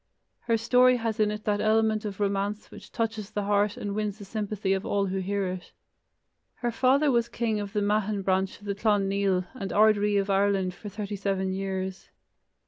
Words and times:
Her 0.47 0.57
story 0.57 0.97
has 0.97 1.19
in 1.19 1.29
it 1.29 1.43
that 1.43 1.61
element 1.61 2.05
of 2.05 2.19
romance 2.19 2.71
which 2.71 2.91
touches 2.91 3.29
the 3.29 3.43
heart 3.43 3.77
and 3.77 3.93
wins 3.93 4.17
the 4.17 4.25
sympathy 4.25 4.73
of 4.73 4.83
all 4.83 5.05
who 5.05 5.19
hear 5.19 5.45
it. 5.45 5.73
Her 6.55 6.71
father 6.71 7.11
was 7.11 7.29
king 7.29 7.59
of 7.59 7.73
the 7.73 7.81
Meathan 7.81 8.23
branch 8.23 8.57
of 8.59 8.65
the 8.65 8.73
Clan 8.73 9.07
Nial, 9.07 9.45
and 9.53 9.71
ard 9.71 9.97
ri 9.97 10.17
of 10.17 10.27
Ireland 10.27 10.73
for 10.73 10.89
thirty 10.89 11.15
seven 11.15 11.53
years. 11.53 12.09